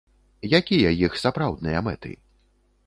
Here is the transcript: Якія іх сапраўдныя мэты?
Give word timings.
Якія 0.59 0.93
іх 1.05 1.19
сапраўдныя 1.25 1.87
мэты? 1.91 2.11